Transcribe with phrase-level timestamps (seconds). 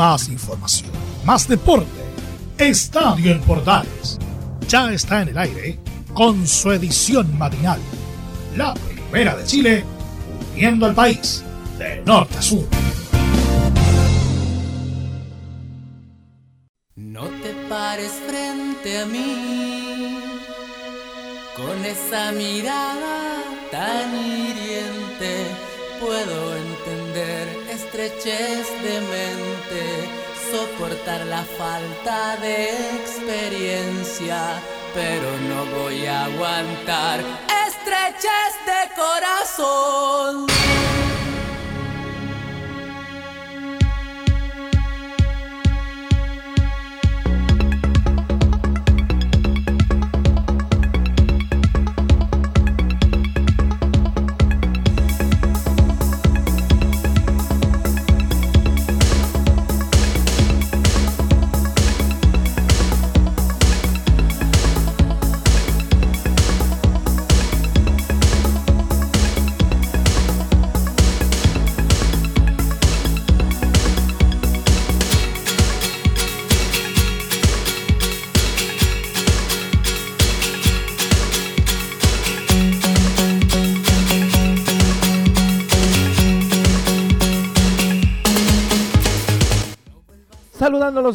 [0.00, 0.90] más información,
[1.26, 1.86] más deporte.
[2.56, 4.18] Estadio en Portales
[4.66, 5.78] ya está en el aire
[6.14, 7.78] con su edición matinal.
[8.56, 9.84] La primera de Chile,
[10.54, 11.44] uniendo al país
[11.78, 12.64] de norte a sur.
[16.96, 20.18] No te pares frente a mí
[21.54, 25.44] con esa mirada tan hiriente.
[26.00, 29.82] Puedo entender estrechez de mente,
[30.50, 32.68] soportar la falta de
[33.00, 34.60] experiencia,
[34.94, 37.20] pero no voy a aguantar
[37.66, 40.59] estrechez de corazón.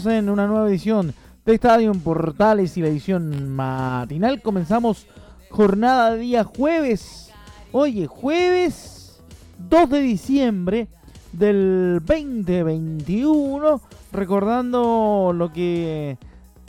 [0.04, 1.14] En una nueva edición
[1.46, 4.42] de Estadio en Portales y la edición matinal.
[4.42, 5.08] Comenzamos
[5.50, 7.32] jornada día jueves.
[7.72, 9.22] Oye, jueves
[9.70, 10.88] 2 de diciembre
[11.32, 13.82] del 2021.
[14.12, 16.18] Recordando lo que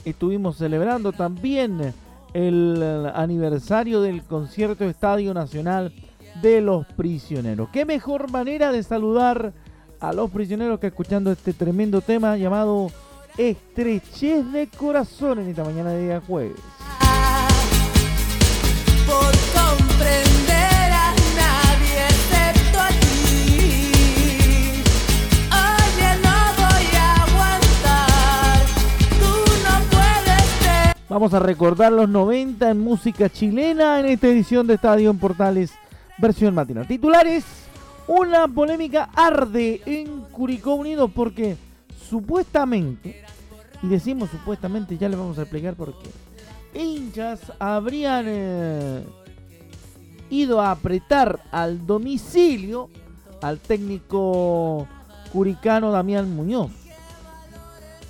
[0.05, 1.93] estuvimos celebrando también
[2.33, 5.93] el aniversario del concierto Estadio Nacional
[6.41, 7.71] de los Prisioneros.
[7.71, 9.53] ¿Qué mejor manera de saludar?
[10.01, 12.91] a los prisioneros que escuchando este tremendo tema llamado
[13.39, 16.57] Estrechez de Corazón en esta mañana de día jueves.
[19.07, 23.73] Por comprender a nadie excepto a ti.
[25.53, 28.59] Oye, no voy a aguantar.
[29.21, 29.33] Tú
[29.65, 30.97] no puedes ser.
[31.09, 35.73] Vamos a recordar los 90 en música chilena en esta edición de Estadio en Portales,
[36.19, 36.87] versión matinal.
[36.87, 37.45] Titulares.
[38.09, 41.57] Una polémica arde en Curicó Unido porque
[42.09, 43.25] supuestamente,
[43.83, 46.11] y decimos supuestamente, ya le vamos a explicar por qué,
[46.79, 49.05] hinchas habrían eh,
[50.31, 52.91] ido a apretar al domicilio
[53.43, 54.87] al técnico
[55.33, 56.71] curicano Damián Muñoz.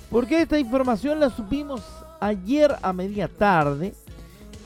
[0.09, 1.81] Porque esta información la supimos
[2.19, 3.93] ayer a media tarde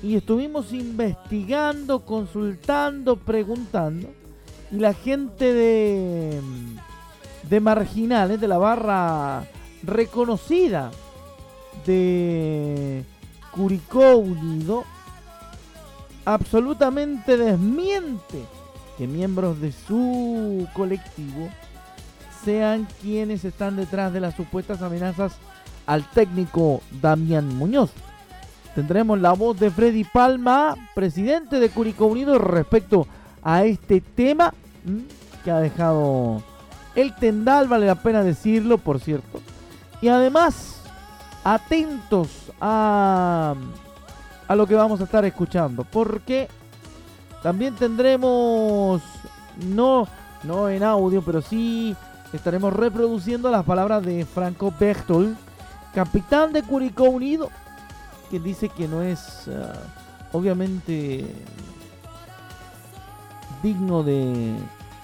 [0.03, 4.08] y estuvimos investigando, consultando, preguntando
[4.72, 6.40] y la gente de,
[7.44, 9.46] de Marginales, de la barra
[9.84, 10.91] reconocida
[11.85, 13.03] de
[13.52, 14.84] Curicó Unido,
[16.25, 18.46] absolutamente desmiente
[18.97, 21.50] que miembros de su colectivo
[22.44, 25.34] sean quienes están detrás de las supuestas amenazas
[25.85, 27.91] al técnico Damián Muñoz.
[28.75, 33.06] Tendremos la voz de Freddy Palma, presidente de Curicó Unido, respecto
[33.44, 34.53] a este tema
[35.44, 36.41] que ha dejado
[36.96, 39.41] el tendal, vale la pena decirlo, por cierto.
[40.02, 40.81] Y además,
[41.44, 42.29] atentos
[42.59, 43.56] a,
[44.47, 46.47] a lo que vamos a estar escuchando, porque
[47.41, 49.01] también tendremos,
[49.66, 50.07] no,
[50.44, 51.96] no en audio, pero sí
[52.34, 55.35] estaremos reproduciendo las palabras de Franco Bechtol,
[55.94, 57.50] capitán de Curicó Unido,
[58.30, 61.25] que dice que no es, uh, obviamente,
[63.62, 64.56] digno de,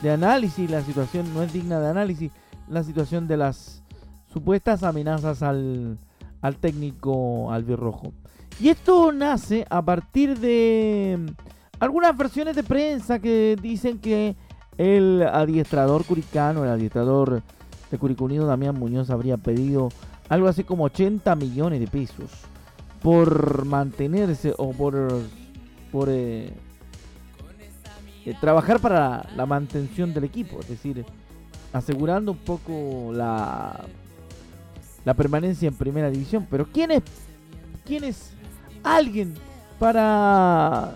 [0.02, 2.32] de análisis, la situación no es digna de análisis,
[2.68, 3.84] la situación de las
[4.32, 5.98] supuestas amenazas al,
[6.42, 8.14] al técnico albirrojo.
[8.60, 11.20] Y esto nace a partir de
[11.80, 14.36] algunas versiones de prensa que dicen que
[14.78, 17.42] el adiestrador curicano, el adiestrador
[17.92, 19.90] de Curicunido, Damián Muñoz, habría pedido
[20.30, 22.32] algo así como 80 millones de pesos
[23.02, 25.22] por mantenerse o por,
[25.92, 26.54] por eh,
[28.28, 31.06] eh, trabajar para la, mantención del equipo, es decir,
[31.72, 33.86] asegurando un poco la,
[35.06, 36.46] la permanencia en primera división.
[36.52, 37.04] Pero ¿quién es,
[37.86, 38.32] quién es
[38.84, 39.34] alguien
[39.80, 40.96] para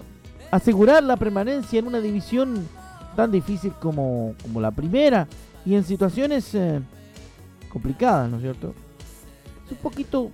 [0.52, 2.68] asegurar la permanencia en una división
[3.16, 5.26] tan difícil como, como la primera
[5.66, 6.82] y en situaciones eh,
[7.72, 8.74] complicadas, ¿no es cierto?
[9.68, 10.32] Es un poquito,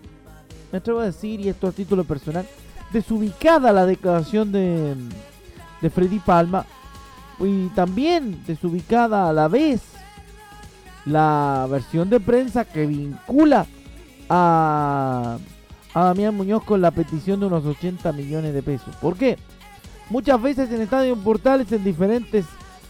[0.72, 2.48] me atrevo a decir, y esto a título personal,
[2.92, 4.96] desubicada la declaración de,
[5.80, 6.66] de Freddy Palma
[7.40, 9.82] y también desubicada a la vez
[11.06, 13.66] la versión de prensa que vincula
[14.30, 15.38] a,
[15.94, 18.96] a Damián Muñoz con la petición de unos 80 millones de pesos.
[18.98, 19.38] ¿Por qué?
[20.10, 22.46] Muchas veces en Estadio Portales, en diferentes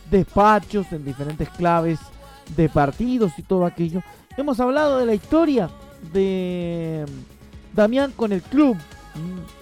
[0.09, 1.99] despachos, en diferentes claves
[2.55, 4.01] de partidos y todo aquello,
[4.37, 5.69] hemos hablado de la historia
[6.13, 7.05] de
[7.73, 8.77] Damián con el club,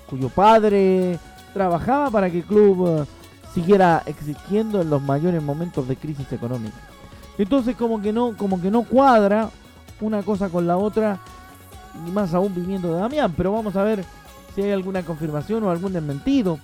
[0.09, 1.17] cuyo padre
[1.53, 3.07] trabajaba para que el club
[3.55, 6.75] siguiera existiendo en los mayores momentos de crisis económica.
[7.37, 9.49] Entonces como que no, como que no cuadra
[10.01, 11.19] una cosa con la otra,
[12.05, 14.03] y más aún viniendo de Damián, pero vamos a ver
[14.53, 16.59] si hay alguna confirmación o algún desmentido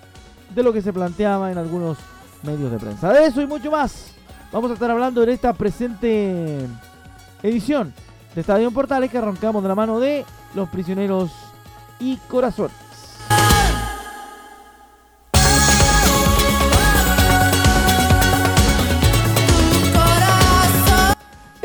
[0.53, 1.97] de lo que se planteaba en algunos
[2.43, 3.11] medios de prensa.
[3.13, 4.13] De eso y mucho más.
[4.51, 6.67] Vamos a estar hablando en esta presente
[7.41, 7.93] edición
[8.35, 11.31] de Estadio Portales que arrancamos de la mano de los prisioneros
[12.01, 12.90] y corazones.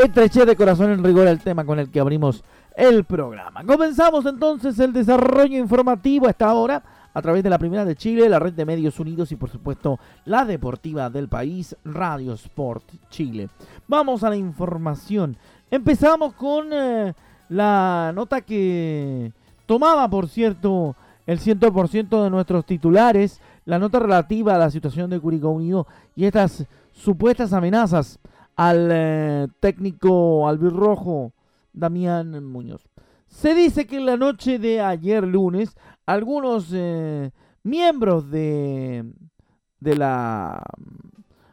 [0.06, 2.44] Estrechez de corazón en rigor el tema con el que abrimos
[2.76, 3.64] el programa.
[3.64, 6.80] Comenzamos entonces el desarrollo informativo a esta hora
[7.12, 9.98] a través de la Primera de Chile, la Red de Medios Unidos y por supuesto
[10.24, 13.48] la deportiva del país, Radio Sport Chile.
[13.88, 15.36] Vamos a la información.
[15.72, 17.12] Empezamos con eh,
[17.48, 19.32] la nota que
[19.66, 20.94] tomaba, por cierto,
[21.26, 26.26] el 100% de nuestros titulares, la nota relativa a la situación de Curicó Unido y
[26.26, 28.20] estas supuestas amenazas
[28.56, 31.32] al eh, técnico albirrojo
[31.72, 32.88] Damián Muñoz.
[33.28, 35.76] Se dice que en la noche de ayer lunes,
[36.06, 37.30] algunos eh,
[37.62, 39.04] miembros de,
[39.80, 40.62] de la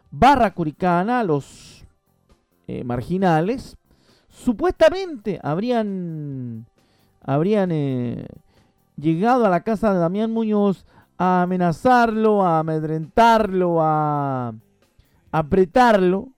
[0.09, 1.85] barra curicana, los
[2.67, 3.75] eh, marginales,
[4.29, 6.65] supuestamente habrían,
[7.21, 8.27] habrían
[8.95, 10.85] llegado a la casa de Damián Muñoz
[11.17, 14.53] a amenazarlo, a amedrentarlo, a
[15.31, 16.29] apretarlo.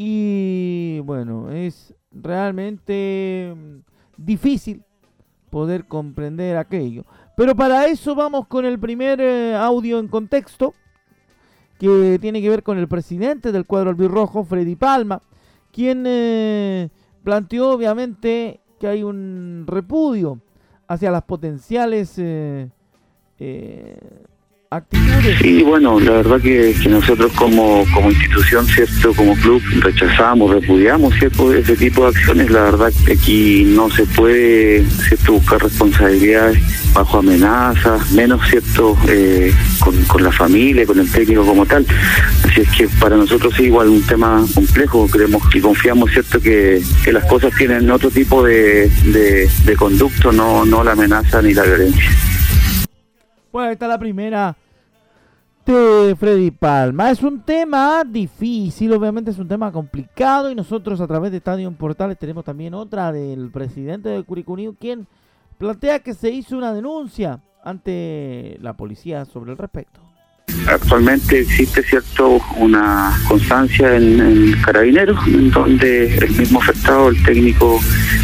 [0.00, 3.78] Y bueno, es realmente mm,
[4.16, 4.84] difícil
[5.50, 7.04] poder comprender aquello.
[7.36, 10.72] Pero para eso vamos con el primer eh, audio en contexto,
[11.80, 15.20] que tiene que ver con el presidente del cuadro albirrojo, Freddy Palma,
[15.72, 16.90] quien eh,
[17.24, 20.40] planteó obviamente que hay un repudio
[20.86, 22.70] hacia las potenciales eh,
[25.40, 29.14] Sí, bueno, la verdad que, nosotros como, como institución, ¿cierto?
[29.14, 31.54] Como club, rechazamos, repudiamos, ¿cierto?
[31.54, 32.50] Ese tipo de acciones.
[32.50, 35.32] La verdad que aquí no se puede, ¿cierto?
[35.32, 36.58] Buscar responsabilidades
[36.92, 38.94] bajo amenazas, menos, ¿cierto?
[39.08, 39.54] Eh,
[40.06, 41.86] con, la familia, con el técnico como tal.
[42.44, 45.08] Así es que para nosotros es igual un tema complejo.
[45.10, 46.40] Creemos y confiamos, ¿cierto?
[46.40, 51.62] Que, las cosas tienen otro tipo de, de conducto, no, no la amenaza ni la
[51.62, 52.10] violencia.
[53.50, 54.54] Bueno, esta es la primera
[55.72, 57.10] de Freddy Palma.
[57.10, 61.70] Es un tema difícil, obviamente es un tema complicado y nosotros a través de Estadio
[61.72, 65.06] Portales tenemos también otra del presidente de Curicunido, quien
[65.58, 70.07] plantea que se hizo una denuncia ante la policía sobre el respecto.
[70.66, 77.80] Actualmente existe cierto una constancia en, en Carabineros, en donde el mismo afectado, el técnico,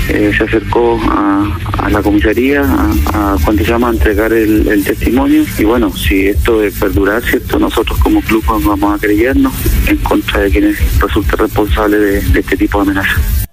[0.08, 5.44] eh, se acercó a, la comisaría a, cuando se llama a entregar el, testimonio.
[5.58, 9.52] Y bueno, si esto de perdurar, cierto, nosotros como club vamos a creyernos
[9.88, 13.46] en contra de quienes resulten responsables de, este tipo de amenazas.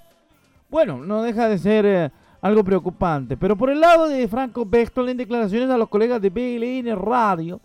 [0.68, 2.10] Bueno, no deja de ser eh,
[2.42, 3.36] algo preocupante.
[3.38, 7.60] Pero por el lado de Franco Bextol, en declaraciones a los colegas de BLN Radio,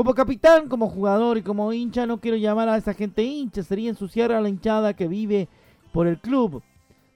[0.00, 3.90] como capitán, como jugador y como hincha, no quiero llamar a esa gente hincha, sería
[3.90, 5.46] ensuciar a la hinchada que vive
[5.92, 6.62] por el club.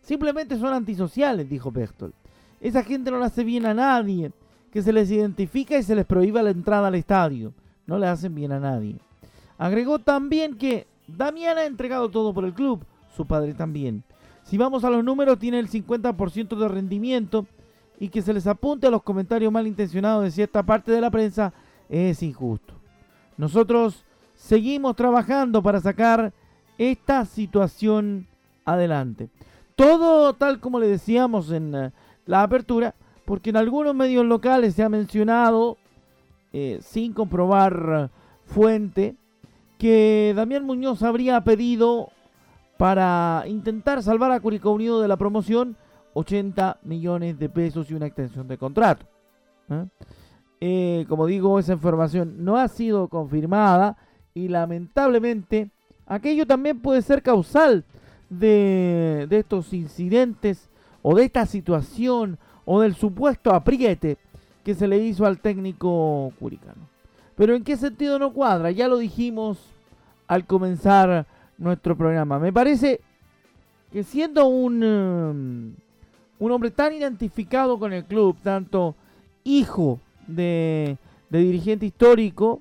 [0.02, 2.12] Simplemente son antisociales, dijo Bechtel.
[2.60, 4.32] Esa gente no le hace bien a nadie,
[4.70, 7.54] que se les identifica y se les prohíba la entrada al estadio.
[7.86, 8.96] No le hacen bien a nadie.
[9.56, 12.84] Agregó también que Damián ha entregado todo por el club,
[13.16, 14.02] su padre también.
[14.42, 17.46] Si vamos a los números, tiene el 50% de rendimiento
[17.98, 21.54] y que se les apunte a los comentarios malintencionados de cierta parte de la prensa
[21.88, 22.74] es injusto.
[23.36, 26.32] Nosotros seguimos trabajando para sacar
[26.78, 28.26] esta situación
[28.64, 29.30] adelante.
[29.76, 31.92] Todo tal como le decíamos en eh,
[32.26, 35.76] la apertura, porque en algunos medios locales se ha mencionado,
[36.52, 38.10] eh, sin comprobar
[38.44, 39.16] fuente,
[39.78, 42.10] que Damián Muñoz habría pedido
[42.76, 45.76] para intentar salvar a Curicó Unido de la promoción
[46.14, 49.06] 80 millones de pesos y una extensión de contrato.
[49.68, 49.86] ¿eh?
[50.60, 53.96] Eh, como digo, esa información no ha sido confirmada
[54.34, 55.70] y lamentablemente
[56.06, 57.84] aquello también puede ser causal
[58.30, 60.68] de, estos incidentes
[61.02, 64.16] o de esta situación o del supuesto apriete
[64.64, 66.88] que se le hizo al técnico curicano.
[67.36, 68.70] Pero ¿en qué sentido no cuadra?
[68.70, 69.58] Ya lo dijimos
[70.26, 71.26] al comenzar
[71.58, 72.38] nuestro programa.
[72.38, 73.00] Me parece
[73.92, 75.74] que siendo un, um,
[76.38, 78.94] un hombre tan identificado con el club, tanto
[79.44, 80.96] hijo de,
[81.30, 82.60] dirigente histórico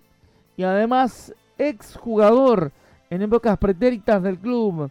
[0.58, 2.72] y además exjugador
[3.10, 4.90] en épocas pretéritas del club,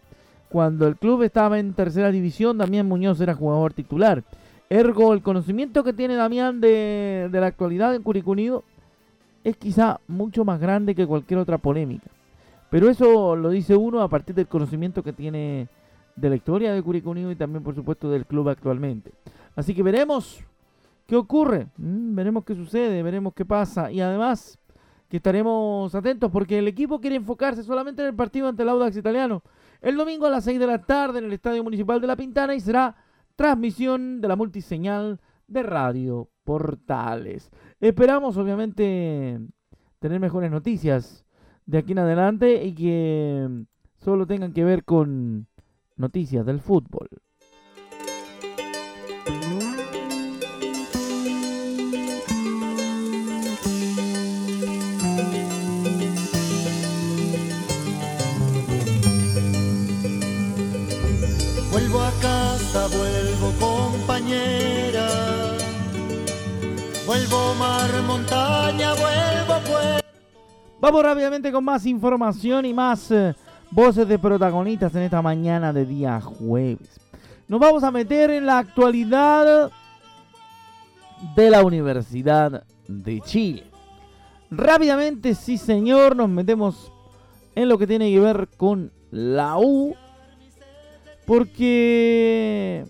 [0.49, 4.23] cuando el club estaba en tercera división, Damián Muñoz era jugador titular.
[4.69, 8.63] Ergo, el conocimiento que tiene Damián de, de la actualidad en Curicunido
[9.43, 12.07] es quizá mucho más grande que cualquier otra polémica.
[12.69, 15.67] Pero eso lo dice uno a partir del conocimiento que tiene
[16.15, 19.11] de la historia de Curicunido y también, por supuesto, del club actualmente.
[19.55, 20.43] Así que veremos
[21.05, 24.59] qué ocurre, mm, veremos qué sucede, veremos qué pasa y además
[25.09, 28.97] que estaremos atentos porque el equipo quiere enfocarse solamente en el partido ante el Audax
[28.97, 29.43] Italiano
[29.83, 32.55] el domingo a las 6 de la tarde en el Estadio Municipal de La Pintana
[32.55, 32.95] y será
[33.35, 37.51] transmisión de la multiseñal de Radio Portales.
[37.81, 39.39] Esperamos, obviamente,
[39.99, 41.25] tener mejores noticias
[41.65, 43.65] de aquí en adelante y que
[43.97, 45.47] solo tengan que ver con
[45.97, 47.09] noticias del fútbol.
[69.65, 70.01] Pues.
[70.79, 73.35] Vamos rápidamente con más información y más eh,
[73.71, 76.99] voces de protagonistas en esta mañana de día jueves.
[77.47, 79.71] Nos vamos a meter en la actualidad
[81.35, 83.63] de la Universidad de Chile.
[84.49, 86.91] Rápidamente, sí señor, nos metemos
[87.55, 89.95] en lo que tiene que ver con la U.
[91.25, 92.85] Porque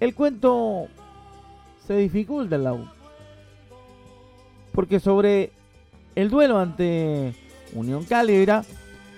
[0.00, 0.88] el cuento
[1.86, 2.95] se dificulta en la U.
[4.76, 5.50] Porque sobre
[6.14, 7.34] el duelo ante
[7.72, 8.62] Unión Calera,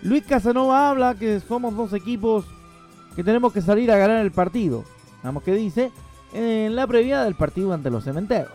[0.03, 2.47] Luis Casanova habla que somos dos equipos
[3.17, 4.85] que tenemos que salir a ganar el partido.
[5.25, 5.91] Vamos que dice
[6.33, 8.53] en la previa del partido ante los cementeros.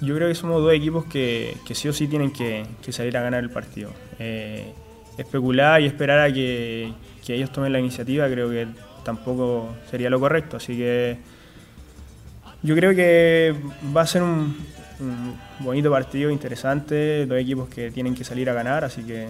[0.00, 3.42] Yo creo que somos dos equipos que, sí o sí tienen que, salir a ganar
[3.42, 3.90] el partido.
[4.20, 4.72] Eh,
[5.18, 6.94] especular y esperar a que
[7.26, 8.68] ellos tomen la iniciativa creo que
[9.04, 10.58] tampoco sería lo correcto.
[10.58, 11.18] Así que
[12.62, 13.52] yo creo que
[13.96, 14.56] va a ser un,
[15.02, 19.28] un bonito partido, interesante, dos equipos que tienen que salir a ganar, así que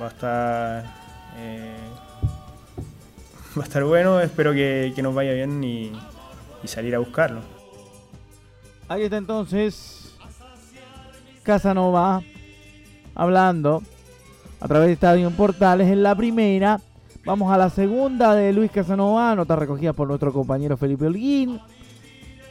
[0.00, 0.84] va a estar,
[1.38, 1.76] eh,
[3.58, 5.92] va a estar bueno, espero que, nos vaya bien y,
[6.62, 7.42] y salir a buscarlo.
[8.88, 10.16] Ahí está entonces
[11.42, 12.22] Casanova
[13.14, 13.82] hablando
[14.60, 16.80] a través de Estadio Portales en la primera.
[17.24, 21.60] Vamos a la segunda de Luis Casanova, nota recogida por nuestro compañero Felipe Holguín.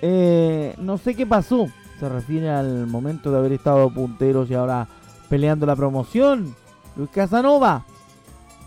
[0.02, 1.68] Eh, no sé qué pasó,
[2.00, 4.88] se refiere al momento de haber estado punteros y ahora
[5.30, 6.56] peleando la promoción.
[6.96, 7.86] Luis Casanova,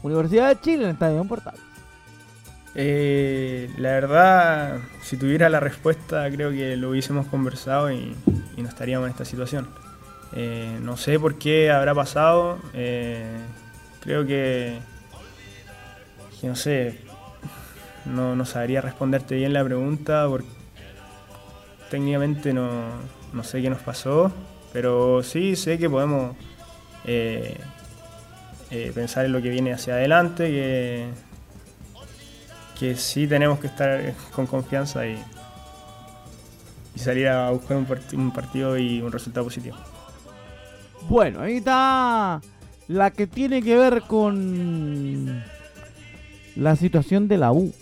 [0.03, 1.61] Universidad de Chile en el Estadio Portales.
[2.75, 8.15] Eh, la verdad, si tuviera la respuesta, creo que lo hubiésemos conversado y,
[8.57, 9.69] no estaríamos en esta situación.
[10.35, 12.59] Eh, no sé por qué habrá pasado.
[12.75, 13.27] eh,
[14.01, 14.79] creo que,
[16.41, 17.01] que no sé,
[18.05, 20.49] no, no sabría responderte bien la pregunta porque
[21.91, 22.71] técnicamente no,
[23.33, 24.33] no sé qué nos pasó,
[24.73, 26.37] pero sí sé que podemos
[27.05, 27.57] eh,
[28.71, 31.09] eh, pensar en lo que viene hacia adelante, que,
[32.79, 35.23] que sí tenemos que estar con confianza y,
[36.95, 39.77] y salir a buscar un, un partido y un resultado positivo.
[41.09, 42.41] Bueno, ahí está
[42.89, 45.43] la que tiene que ver con
[46.57, 47.73] la situación de la U.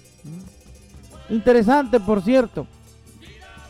[1.29, 2.67] Interesante, por cierto.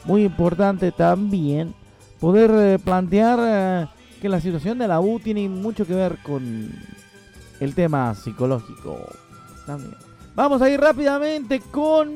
[0.04, 1.74] Muy importante también
[2.20, 3.86] poder eh, plantear eh,
[4.20, 6.70] que la situación de la U tiene mucho que ver con
[7.58, 8.98] el tema psicológico
[9.66, 9.94] también.
[10.34, 12.14] Vamos a ir rápidamente con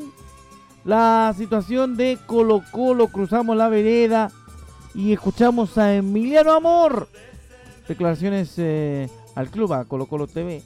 [0.84, 3.08] la situación de Colo Colo.
[3.08, 4.30] Cruzamos la vereda
[4.94, 7.08] y escuchamos a Emiliano Amor.
[7.88, 10.62] Declaraciones eh, al club, a Colo Colo TV.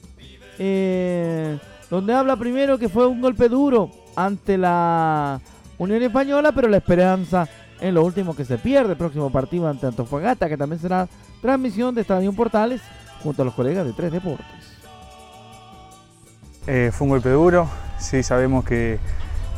[1.89, 5.41] donde habla primero que fue un golpe duro ante la
[5.79, 7.47] Unión Española, pero la esperanza
[7.79, 8.95] en lo último que se pierde.
[8.95, 11.07] Próximo partido ante Antofagasta, que también será
[11.41, 12.81] transmisión de Estadio Portales
[13.23, 14.45] junto a los colegas de Tres Deportes.
[16.67, 17.67] Eh, fue un golpe duro,
[17.97, 18.99] sí sabemos que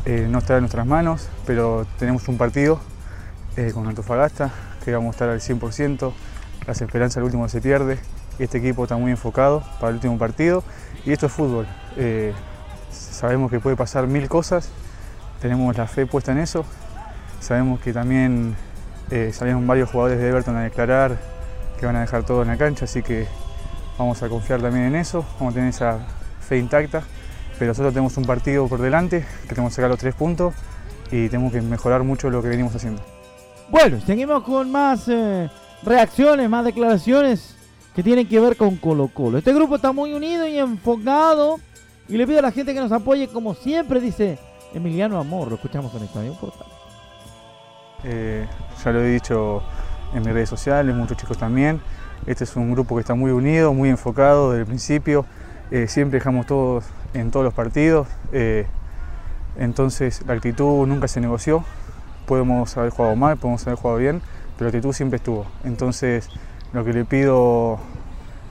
[0.06, 2.80] eh, no está en nuestras manos, pero tenemos un partido
[3.58, 4.52] eh, con Antofagasta,
[4.86, 6.14] que vamos a estar al 100%,
[6.68, 8.00] las esperanzas al último se pierde,
[8.40, 10.64] este equipo está muy enfocado para el último partido,
[11.06, 11.68] y esto es fútbol.
[11.98, 12.34] Eh,
[12.92, 14.70] sabemos que puede pasar mil cosas,
[15.42, 16.64] tenemos la fe puesta en eso,
[17.40, 18.56] sabemos que también
[19.10, 21.18] eh, salieron varios jugadores de Everton a declarar
[21.80, 23.26] que van a dejar todo en la cancha, así que
[23.98, 26.00] vamos a confiar también en eso, vamos a tener esa
[26.48, 27.02] fe intacta,
[27.58, 30.54] pero nosotros tenemos un partido por delante, que tenemos que sacar los tres puntos
[31.12, 33.02] y tenemos que mejorar mucho lo que venimos haciendo.
[33.70, 35.50] Bueno, seguimos con más eh,
[35.84, 37.56] reacciones, más declaraciones
[37.96, 39.40] que tienen que ver con Colo Colo.
[39.40, 41.60] Este grupo está muy unido y enfocado
[42.08, 44.38] y le pido a la gente que nos apoye como siempre, dice
[44.74, 45.50] Emiliano Amor.
[45.50, 46.68] Lo escuchamos en Estadio Portal.
[48.04, 48.48] Eh,
[48.84, 49.62] ya lo he dicho
[50.14, 51.82] en mis redes sociales, muchos chicos también.
[52.26, 55.26] Este es un grupo que está muy unido, muy enfocado desde el principio.
[55.72, 58.08] Eh, siempre dejamos todos en todos los partidos.
[58.32, 58.66] Eh,
[59.58, 61.64] entonces la actitud nunca se negoció.
[62.26, 64.22] Podemos haber jugado mal, podemos haber jugado bien,
[64.58, 65.46] pero la actitud siempre estuvo.
[65.64, 66.30] Entonces
[66.74, 67.80] lo que le pido,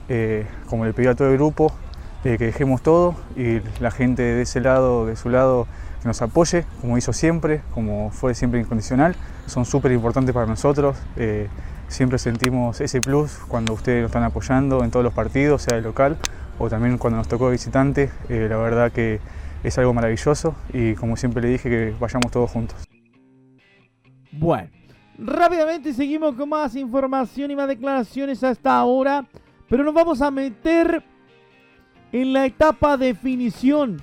[0.09, 1.71] eh, como le pido a todo el grupo,
[2.23, 5.65] que dejemos todo y la gente de ese lado, de su lado,
[6.01, 9.15] que nos apoye, como hizo siempre, como fue siempre incondicional,
[9.45, 10.97] son súper importantes para nosotros.
[11.15, 11.47] eh,
[11.87, 15.81] siempre sentimos ese plus cuando ustedes nos están apoyando en todos los partidos, sea de
[15.81, 16.17] local
[16.57, 18.09] o también cuando nos tocó de visitante.
[18.29, 19.19] Eh, la verdad que
[19.63, 22.87] es algo maravilloso y como siempre le dije, que vayamos todos juntos.
[24.31, 24.69] Bueno,
[25.17, 29.25] rápidamente seguimos con más información y más declaraciones a esta hora,
[29.69, 31.03] pero nos vamos a meter
[32.11, 34.01] en la etapa definición,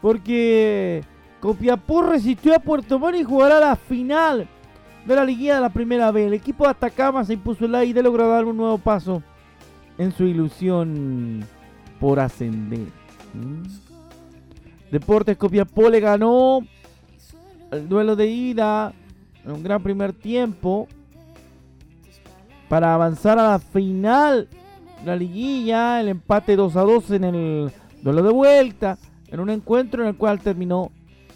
[0.00, 1.02] porque
[1.42, 4.46] Copiapó resistió a Puerto Montt y jugará la final
[5.04, 6.28] de la liguilla de la primera vez.
[6.28, 9.24] El equipo de Atacama se impuso el aire y logró dar un nuevo paso
[9.98, 11.44] en su ilusión
[11.98, 12.86] por ascender.
[13.34, 13.62] ¿Mm?
[14.92, 16.60] Deportes Copiapó le ganó
[17.72, 18.92] el duelo de ida
[19.44, 20.86] en un gran primer tiempo
[22.68, 24.48] para avanzar a la final
[25.00, 28.96] de la liguilla, el empate 2 a 2 en el duelo de vuelta,
[29.26, 30.92] en un encuentro en el cual terminó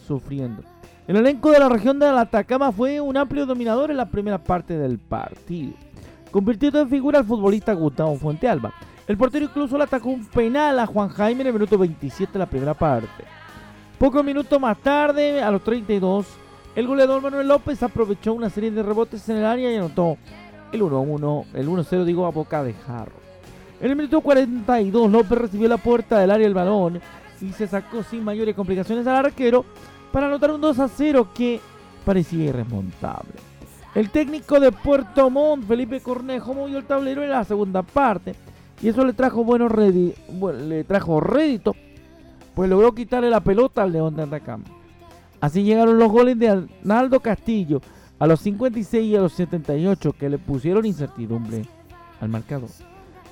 [0.07, 0.63] sufriendo.
[1.07, 4.43] El elenco de la región de la Atacama fue un amplio dominador en la primera
[4.43, 5.75] parte del partido,
[6.31, 8.73] convirtiendo en figura al futbolista Gustavo Fuentealba.
[9.07, 12.39] El portero incluso le atacó un penal a Juan Jaime en el minuto 27 de
[12.41, 13.25] la primera parte.
[13.99, 16.27] Pocos minutos más tarde, a los 32,
[16.75, 20.19] el goleador Manuel López aprovechó una serie de rebotes en el área y anotó
[20.73, 23.27] el 1-1, el 1-0 digo a boca de jarro.
[23.81, 27.01] En el minuto 42 López recibió la puerta del área el balón
[27.41, 29.65] y se sacó sin mayores complicaciones al arquero
[30.13, 31.61] para anotar un 2-0 que
[32.05, 33.33] parecía irremontable.
[33.95, 38.35] El técnico de Puerto Montt, Felipe Cornejo, movió el tablero en la segunda parte
[38.83, 39.73] y eso le trajo buenos
[40.29, 41.75] bueno, le trajo rédito,
[42.55, 44.65] pues logró quitarle la pelota al León de Atacama.
[45.41, 47.81] Así llegaron los goles de Arnaldo Castillo
[48.19, 51.65] a los 56 y a los 78 que le pusieron incertidumbre
[52.21, 52.69] al marcador.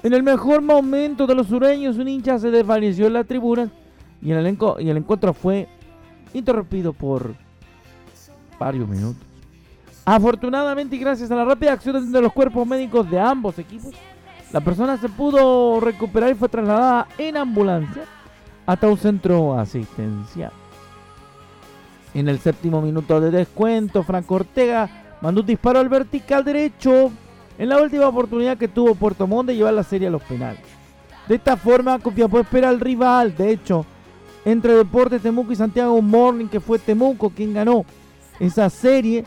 [0.03, 3.71] En el mejor momento de los sureños, un hincha se desvaneció en la tribuna
[4.21, 5.69] y el, y el encuentro fue
[6.35, 7.35] interrumpido por
[8.59, 9.23] varios minutos.
[10.05, 13.93] Afortunadamente y gracias a la rápida acción de los cuerpos médicos de ambos equipos,
[14.53, 18.03] la persona se pudo recuperar y fue trasladada en ambulancia
[18.67, 20.53] hasta un centro asistencial.
[22.13, 27.11] En el séptimo minuto de descuento, Franco Ortega mandó un disparo al vertical derecho
[27.59, 30.63] en la última oportunidad que tuvo Puerto Montt de llevar la serie a los penales.
[31.27, 33.35] De esta forma, Copiapó espera al rival.
[33.35, 33.87] De hecho,
[34.45, 37.85] entre Deportes Temuco y Santiago Morning, que fue Temuco quien ganó
[38.39, 39.25] esa serie,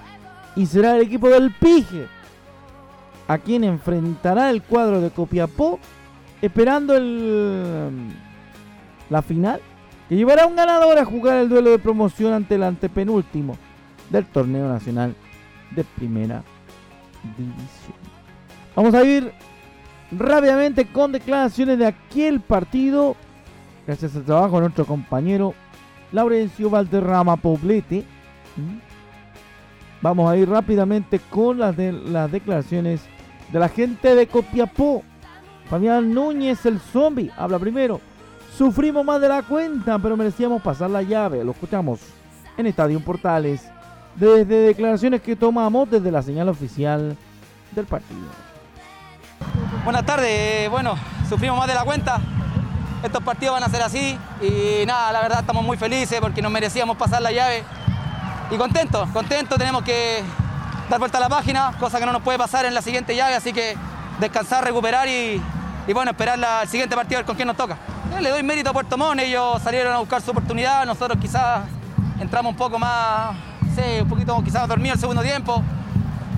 [0.55, 2.07] y será el equipo del Pige
[3.27, 5.79] a quien enfrentará el cuadro de Copiapó,
[6.41, 8.09] esperando el,
[9.09, 9.61] la final,
[10.07, 13.57] que llevará a un ganador a jugar el duelo de promoción ante el antepenúltimo
[14.09, 15.15] del torneo nacional
[15.71, 16.43] de primera
[17.37, 17.97] división.
[18.75, 19.33] Vamos a ir
[20.11, 23.17] rápidamente con declaraciones de aquel partido,
[23.87, 25.55] gracias al trabajo de nuestro compañero
[26.11, 28.05] Laurencio Valderrama Poblete.
[30.01, 33.01] Vamos a ir rápidamente con las, de, las declaraciones
[33.51, 35.03] de la gente de Copiapó.
[35.69, 37.99] Fabián Núñez, el zombie, habla primero.
[38.55, 41.43] Sufrimos más de la cuenta, pero merecíamos pasar la llave.
[41.43, 41.99] Lo escuchamos
[42.57, 43.69] en Estadio Portales.
[44.15, 47.15] Desde declaraciones que tomamos desde la señal oficial
[47.71, 48.27] del partido.
[49.83, 50.95] Buenas tardes, bueno,
[51.29, 52.19] sufrimos más de la cuenta.
[53.03, 56.51] Estos partidos van a ser así y nada, la verdad estamos muy felices porque nos
[56.51, 57.63] merecíamos pasar la llave.
[58.49, 60.23] Y contentos, contentos, tenemos que
[60.89, 63.35] dar vuelta a la página, cosa que no nos puede pasar en la siguiente llave,
[63.35, 63.77] así que
[64.19, 65.41] descansar, recuperar y,
[65.93, 67.77] bueno, esperar el siguiente partido a ver con quién nos toca.
[68.11, 71.61] Yo le doy mérito a Puerto Montt, ellos salieron a buscar su oportunidad, nosotros quizás
[72.19, 73.35] entramos un poco más,
[73.75, 75.61] sí, un poquito quizás dormidos el segundo tiempo.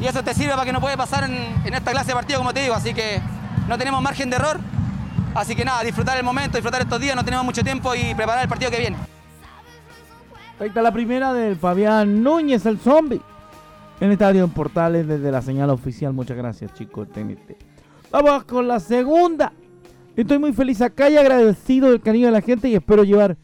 [0.01, 2.39] Y eso te sirve para que no puede pasar en, en esta clase de partido,
[2.39, 3.21] como te digo, así que
[3.67, 4.59] no tenemos margen de error.
[5.35, 8.43] Así que nada, disfrutar el momento, disfrutar estos días, no tenemos mucho tiempo y preparar
[8.43, 8.97] el partido que viene.
[10.59, 13.21] Ahí está la primera del Fabián Núñez, el zombie.
[14.01, 16.13] En estadio en Portales desde la señal oficial.
[16.13, 17.07] Muchas gracias, chicos.
[17.09, 17.57] TNT.
[18.11, 19.53] Vamos con la segunda.
[20.15, 23.37] Estoy muy feliz acá y agradecido del cariño de la gente y espero llevar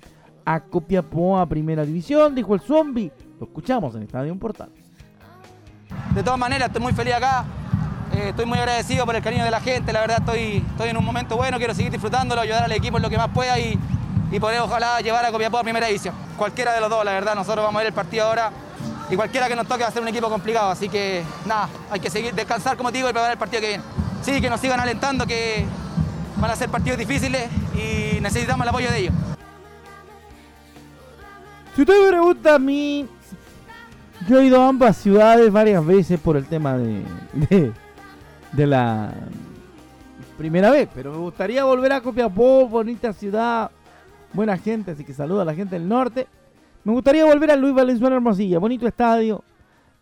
[0.46, 3.12] a Copiapó a Primera División, dijo el zombie.
[3.40, 4.70] Lo escuchamos en Estadio Portal.
[6.14, 7.46] De todas maneras, estoy muy feliz acá.
[8.16, 9.92] Eh, estoy muy agradecido por el cariño de la gente.
[9.92, 11.58] La verdad, estoy, estoy en un momento bueno.
[11.58, 13.78] Quiero seguir disfrutándolo, ayudar al equipo en lo que más pueda y,
[14.32, 16.16] y poder, ojalá, llevar a Copiapó a primera división.
[16.38, 17.36] Cualquiera de los dos, la verdad.
[17.36, 18.52] Nosotros vamos a ver el partido ahora
[19.10, 20.72] y cualquiera que nos toque va a ser un equipo complicado.
[20.72, 23.84] Así que, nada, hay que seguir, descansar, como digo, y preparar el partido que viene.
[24.22, 25.66] Sí, que nos sigan alentando, que
[26.38, 29.14] van a ser partidos difíciles y necesitamos el apoyo de ellos.
[31.76, 33.08] Si usted me pregunta a mí,
[34.30, 37.04] yo he ido a ambas ciudades varias veces por el tema de,
[38.56, 39.14] de la
[40.38, 43.72] primera vez, pero me gustaría volver a Copiapó, bonita ciudad,
[44.34, 46.28] buena gente, así que saludo a la gente del norte.
[46.84, 49.44] Me gustaría volver a Luis Valenzuela Hermosilla, bonito estadio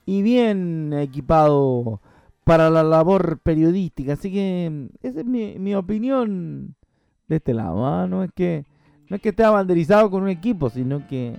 [0.06, 2.02] y bien equipado
[2.44, 6.76] para la labor periodística, así que esa es mi, mi opinión
[7.28, 8.06] de este lado, ¿ah?
[8.08, 8.66] no es que
[9.10, 11.36] no es que esté abanderizado con un equipo, sino que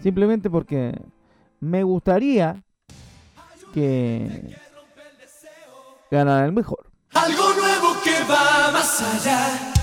[0.00, 0.98] simplemente porque
[1.60, 2.62] me gustaría
[3.72, 4.56] que
[6.14, 6.86] ganara el mejor.
[7.12, 9.74] Algo nuevo que va más allá.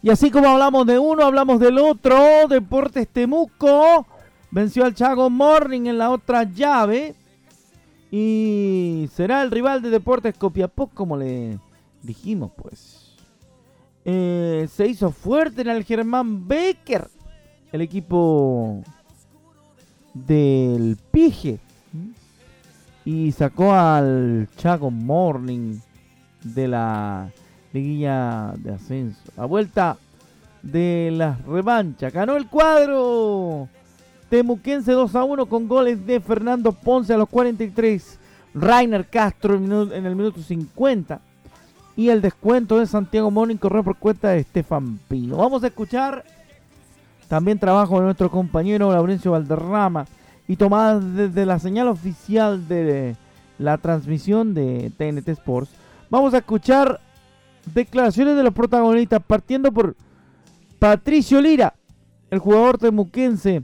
[0.00, 2.48] Y así como hablamos de uno, hablamos del otro.
[2.48, 4.06] Deportes Temuco
[4.50, 7.14] venció al Chago Morning en la otra llave.
[8.10, 11.58] Y será el rival de Deportes Copiapó, como le
[12.02, 13.16] dijimos, pues.
[14.04, 17.10] Eh, se hizo fuerte en el Germán Becker,
[17.72, 18.82] el equipo
[20.14, 21.58] del Pige.
[23.04, 25.78] Y sacó al Chago Morning
[26.42, 27.30] de la
[27.72, 29.22] liguilla de ascenso.
[29.36, 29.96] La vuelta
[30.62, 32.10] de la revancha.
[32.10, 33.68] Ganó el cuadro
[34.28, 38.18] Temuquense 2 a 1 con goles de Fernando Ponce a los 43.
[38.54, 41.20] Rainer Castro en el minuto 50.
[41.96, 45.38] Y el descuento de Santiago Morning corrió por cuenta de Estefan Pino.
[45.38, 46.24] Vamos a escuchar
[47.28, 50.06] también trabajo de nuestro compañero Laurencio Valderrama
[50.48, 53.16] y tomadas desde la señal oficial de
[53.58, 55.70] la transmisión de TNT Sports.
[56.10, 57.00] Vamos a escuchar
[57.74, 59.94] declaraciones de los protagonistas, partiendo por
[60.78, 61.74] Patricio Lira,
[62.30, 63.62] el jugador temuquense.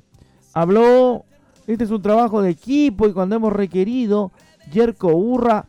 [0.52, 1.24] Habló,
[1.66, 4.30] este es un trabajo de equipo y cuando hemos requerido,
[4.70, 5.66] Yerko Urra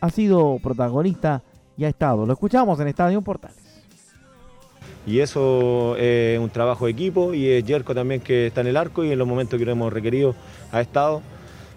[0.00, 1.42] ha sido protagonista
[1.78, 2.26] y ha estado.
[2.26, 3.67] Lo escuchamos en Estadio Portales.
[5.08, 8.76] Y eso es un trabajo de equipo y es Jerko también que está en el
[8.76, 10.34] arco y en los momentos que lo hemos requerido
[10.70, 11.22] ha estado.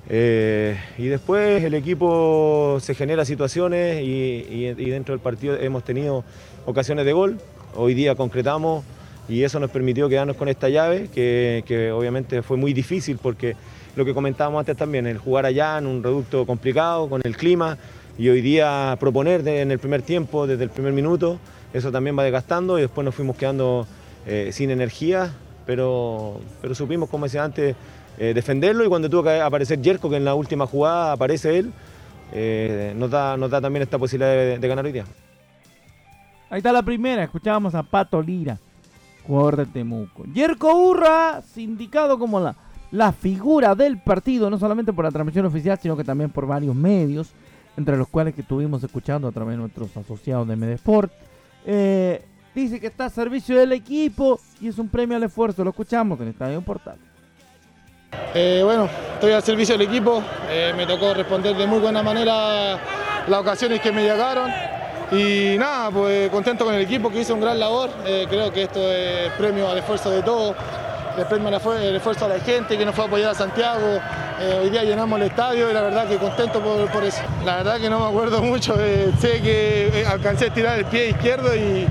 [0.09, 6.25] Eh, y después el equipo se genera situaciones y, dentro del partido hemos tenido
[6.65, 7.37] ocasiones de gol.
[7.73, 8.83] Hoy día concretamos
[9.29, 13.55] y eso nos permitió quedarnos con esta llave, que, obviamente fue muy difícil porque
[13.95, 17.77] lo que comentábamos antes también, el jugar allá en un reducto complicado, con el clima,
[18.17, 21.39] y hoy día proponer en el primer tiempo, desde el primer minuto,
[21.73, 23.87] eso también va desgastando y después nos fuimos quedando
[24.25, 25.33] eh, sin energía,
[25.65, 27.75] pero, pero supimos, como decía antes,
[28.17, 31.71] eh, defenderlo y cuando tuvo que aparecer Jerko, que en la última jugada aparece él,
[32.33, 35.05] eh, nos, da, nos da también esta posibilidad de, de ganar hoy día.
[36.49, 38.57] Ahí está la primera, escuchábamos a Pato Lira,
[39.25, 40.25] jugador de Temuco.
[40.33, 42.55] Yerko Urra, sindicado como la,
[42.91, 46.75] la figura del partido, no solamente por la transmisión oficial, sino que también por varios
[46.75, 47.31] medios,
[47.77, 51.11] entre los cuales que estuvimos escuchando a través de nuestros asociados de Medesport.
[51.65, 55.63] Eh, dice que está a servicio del equipo y es un premio al esfuerzo.
[55.63, 56.97] Lo escuchamos en Estadio Portal.
[58.33, 62.77] Eh, bueno, estoy al servicio del equipo, eh, me tocó responder de muy buena manera
[63.27, 64.51] las ocasiones que me llegaron.
[65.11, 67.89] Y nada, pues contento con el equipo que hizo un gran labor,
[68.29, 70.55] creo que esto es premio al esfuerzo de todos,
[71.17, 73.35] el premio al esfuer- el esfuerzo a la gente que nos fue a apoyar a
[73.35, 73.99] Santiago,
[74.43, 77.21] Eh, hoy día llenamos el estadio y la verdad que contento por, eso.
[77.45, 80.85] La verdad que no me acuerdo mucho, eh, sé que eh, alcancé a tirar el
[80.85, 81.85] pie izquierdo y,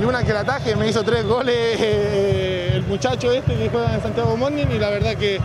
[0.00, 1.78] y una que el ataje me hizo tres goles
[2.76, 5.38] el muchacho este que juega en Santiago Morning y la verdad que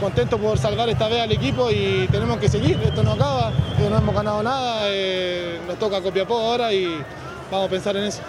[0.00, 3.98] contento por salvar esta vez al equipo y tenemos que seguir, esto no acaba, no
[3.98, 4.88] hemos ganado nada,
[5.66, 7.02] nos toca Copiapó ahora y
[7.50, 8.22] vamos a pensar en eso.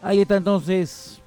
[0.00, 1.20] Ahí está entonces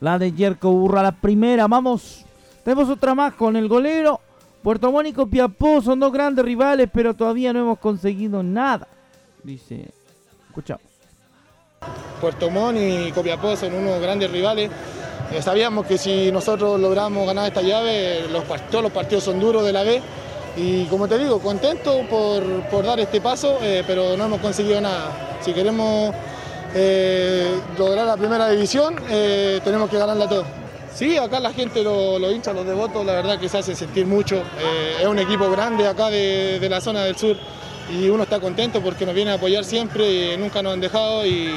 [0.00, 1.66] la de Yerko Urra, la primera.
[1.66, 2.24] Vamos,
[2.68, 4.20] tenemos otra más con el golero.
[4.62, 8.86] Puerto Montt y Copiapó son dos grandes rivales, pero todavía no hemos conseguido nada.
[9.42, 9.86] Dice,
[10.48, 10.82] escuchamos.
[12.20, 14.70] Puerto Montt y Copiapó son unos grandes rivales.
[15.32, 18.24] Eh, sabíamos que si nosotros logramos ganar esta llave,
[18.70, 20.02] todos los partidos son duros de la B.
[20.58, 24.78] Y como te digo, contento por, por dar este paso, eh, pero no hemos conseguido
[24.78, 25.38] nada.
[25.40, 26.14] Si queremos
[26.74, 28.94] eh, lograr la primera división,
[29.64, 30.67] tenemos que ganarla todo.
[30.98, 34.04] Sí, acá la gente, los lo hinchas, los devotos, la verdad que se hacen sentir
[34.04, 34.38] mucho.
[34.60, 37.36] Eh, es un equipo grande acá de, la zona del sur
[37.88, 41.24] y uno está contento porque nos viene a apoyar siempre y nunca nos han dejado
[41.24, 41.54] y,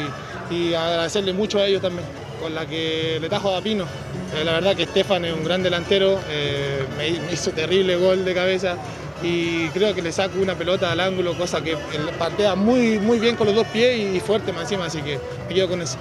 [0.77, 2.06] agradecerle mucho a ellos también,
[2.39, 3.86] con la que le tajo a Pino.
[4.36, 8.36] Eh, la verdad que Estefan es un gran delantero, eh, me, hizo terrible gol de
[8.36, 8.75] cabeza
[9.23, 11.75] y creo que le saco una pelota al ángulo, cosa que
[12.19, 15.56] partea muy, muy bien con los dos pies y fuerte más encima, así que me
[15.56, 15.97] quedo con eso.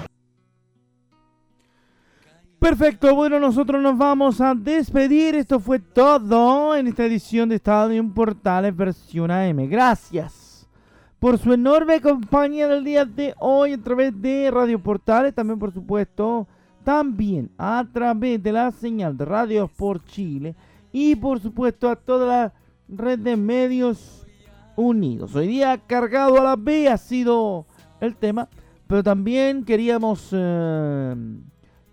[2.61, 5.33] Perfecto, bueno, nosotros nos vamos a despedir.
[5.33, 9.67] Esto fue todo en esta edición de Estadio Portales versión AM.
[9.67, 10.69] Gracias
[11.17, 15.33] por su enorme compañía del día de hoy a través de Radio Portales.
[15.33, 16.47] También, por supuesto,
[16.83, 20.55] también a través de la señal de Radio por Chile.
[20.91, 22.53] Y, por supuesto, a toda la
[22.87, 24.27] red de medios
[24.75, 25.33] unidos.
[25.33, 27.65] Hoy día cargado a la B ha sido
[27.99, 28.49] el tema.
[28.85, 30.29] Pero también queríamos...
[30.31, 31.15] Eh,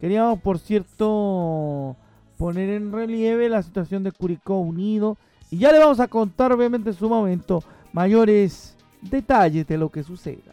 [0.01, 1.97] Queríamos, por cierto,
[2.37, 5.17] poner en relieve la situación de Curicó Unido.
[5.51, 10.05] Y ya le vamos a contar, obviamente, en su momento, mayores detalles de lo que
[10.05, 10.53] suceda.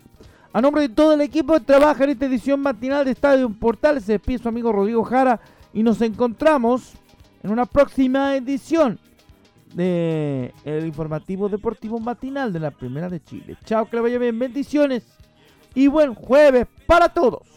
[0.51, 4.01] A nombre de todo el equipo que trabaja en esta edición matinal de Estadio Portal,
[4.01, 5.39] se despide su amigo Rodrigo Jara
[5.73, 6.93] y nos encontramos
[7.43, 8.97] en una próxima edición
[9.73, 13.58] de el informativo deportivo matinal de la Primera de Chile.
[13.65, 15.03] Chao, que le vaya bien, bendiciones
[15.73, 17.54] y buen jueves para todos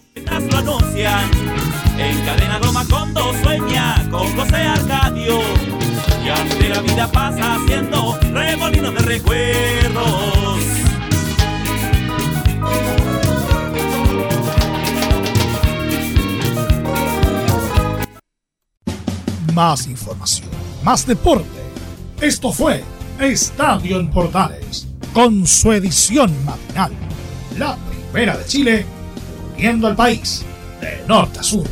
[1.99, 5.39] en cadena dos sueña con José Arcadio.
[6.25, 10.61] Y ante la vida pasa haciendo remolinos de recuerdos.
[19.55, 20.49] Más información,
[20.85, 21.47] más deporte.
[22.21, 22.85] Esto fue
[23.21, 26.93] Estadio en Portales, con su edición matinal.
[27.57, 27.77] La
[28.13, 28.98] primera de Chile,
[29.59, 30.45] viendo al país
[30.81, 31.67] de norte a sur.